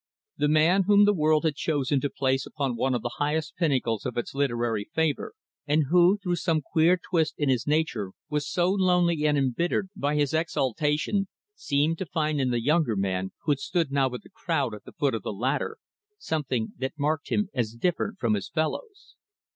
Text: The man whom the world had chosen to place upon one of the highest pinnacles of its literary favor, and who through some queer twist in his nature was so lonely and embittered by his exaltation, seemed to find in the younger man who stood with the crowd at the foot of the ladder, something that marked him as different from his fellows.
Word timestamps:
The 0.35 0.47
man 0.47 0.85
whom 0.87 1.05
the 1.05 1.13
world 1.13 1.43
had 1.43 1.53
chosen 1.53 2.01
to 2.01 2.09
place 2.09 2.47
upon 2.47 2.75
one 2.75 2.95
of 2.95 3.03
the 3.03 3.17
highest 3.17 3.55
pinnacles 3.55 4.03
of 4.03 4.17
its 4.17 4.33
literary 4.33 4.89
favor, 4.95 5.33
and 5.67 5.83
who 5.91 6.17
through 6.17 6.37
some 6.37 6.63
queer 6.63 6.97
twist 6.97 7.35
in 7.37 7.49
his 7.49 7.67
nature 7.67 8.09
was 8.27 8.49
so 8.49 8.71
lonely 8.71 9.27
and 9.27 9.37
embittered 9.37 9.89
by 9.95 10.15
his 10.15 10.33
exaltation, 10.33 11.27
seemed 11.53 11.99
to 11.99 12.07
find 12.07 12.41
in 12.41 12.49
the 12.49 12.63
younger 12.63 12.95
man 12.95 13.31
who 13.43 13.55
stood 13.55 13.91
with 13.91 14.23
the 14.23 14.31
crowd 14.31 14.73
at 14.73 14.85
the 14.85 14.91
foot 14.93 15.13
of 15.13 15.21
the 15.21 15.31
ladder, 15.31 15.77
something 16.17 16.69
that 16.79 16.97
marked 16.97 17.29
him 17.29 17.49
as 17.53 17.73
different 17.75 18.17
from 18.17 18.33
his 18.33 18.49
fellows. 18.49 19.13